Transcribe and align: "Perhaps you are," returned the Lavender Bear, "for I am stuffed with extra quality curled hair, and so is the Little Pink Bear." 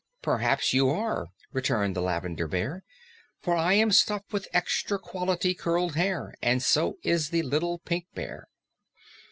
"Perhaps 0.23 0.73
you 0.73 0.89
are," 0.89 1.27
returned 1.53 1.95
the 1.95 2.01
Lavender 2.01 2.47
Bear, 2.47 2.83
"for 3.39 3.55
I 3.55 3.73
am 3.73 3.91
stuffed 3.91 4.33
with 4.33 4.47
extra 4.51 4.97
quality 4.97 5.53
curled 5.53 5.95
hair, 5.95 6.33
and 6.41 6.63
so 6.63 6.97
is 7.03 7.29
the 7.29 7.43
Little 7.43 7.77
Pink 7.77 8.07
Bear." 8.15 8.47